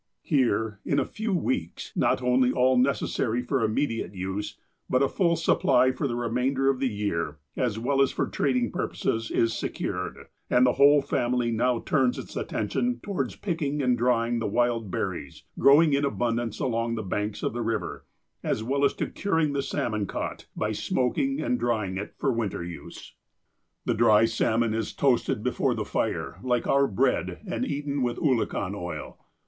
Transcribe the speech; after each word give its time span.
Here, 0.23 0.79
in 0.83 0.97
a 0.97 1.05
few 1.05 1.31
weeks, 1.31 1.93
not 1.95 2.23
only 2.23 2.51
all 2.51 2.75
necessary 2.75 3.43
for 3.43 3.59
imme 3.59 3.87
diate 3.87 4.15
use, 4.15 4.57
but 4.89 5.03
a 5.03 5.07
full 5.07 5.35
supply 5.35 5.91
for 5.91 6.07
the 6.07 6.15
remainder 6.15 6.71
of 6.71 6.79
the 6.79 6.89
year, 6.89 7.37
as 7.55 7.77
well 7.77 8.01
as 8.01 8.11
for 8.11 8.25
trading 8.25 8.71
purposes, 8.71 9.29
is 9.29 9.53
secured, 9.53 10.25
and 10.49 10.65
the 10.65 10.73
whole 10.73 11.03
family 11.03 11.51
now 11.51 11.81
turns 11.81 12.17
its 12.17 12.35
attention 12.35 12.99
towards 13.03 13.35
picking 13.35 13.83
and 13.83 13.95
dry 13.95 14.27
ing 14.27 14.39
the 14.39 14.47
wild 14.47 14.89
berries 14.89 15.43
growing 15.59 15.93
in 15.93 16.03
abundance 16.03 16.59
along 16.59 16.95
the 16.95 17.03
banks 17.03 17.43
of 17.43 17.53
the 17.53 17.61
river, 17.61 18.03
as 18.41 18.63
well 18.63 18.83
as 18.83 18.95
to 18.95 19.05
curing 19.05 19.53
the 19.53 19.61
salmon 19.61 20.07
caught, 20.07 20.47
by 20.55 20.71
smoking 20.71 21.39
and 21.39 21.59
drying 21.59 21.95
it 21.97 22.15
for 22.17 22.33
winter 22.33 22.63
use. 22.63 23.13
YO 23.85 23.93
THE 23.93 23.93
APOSTLE 23.93 23.93
OF 23.93 23.93
ALASKA 23.93 23.93
The 23.93 23.93
dry 23.93 24.25
salmon 24.49 24.73
is 24.73 24.93
toasted 24.93 25.43
before 25.43 25.75
the 25.75 25.85
fire, 25.85 26.39
like 26.41 26.65
our 26.65 26.87
bread, 26.87 27.41
and 27.45 27.63
eaten 27.63 28.01
with 28.01 28.17
oolakan 28.17 28.73
oil. 28.75 29.19